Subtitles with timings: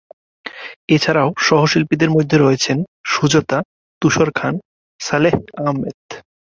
[0.87, 2.77] এছাড়াও সহ-শিল্পীদের মধ্যে রয়েছেন
[3.05, 3.57] সুজাতা,
[4.01, 4.53] তুষার খান,
[4.99, 5.99] সালেহ আহমেদ।